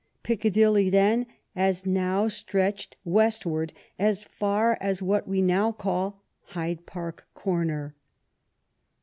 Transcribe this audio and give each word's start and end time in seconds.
Piccadilly 0.23 0.89
then, 0.89 1.27
as 1.55 1.85
now, 1.85 2.27
stretched 2.27 2.95
westward 3.05 3.71
as 3.99 4.23
far 4.23 4.75
as 4.81 4.99
what 4.99 5.27
we 5.27 5.43
now 5.43 5.71
call 5.71 6.23
Hyde 6.41 6.87
Park 6.87 7.27
Comer. 7.35 7.93